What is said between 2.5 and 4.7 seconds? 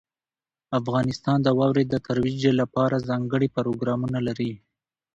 لپاره ځانګړي پروګرامونه لري.